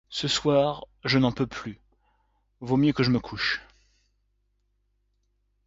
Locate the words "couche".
3.19-3.61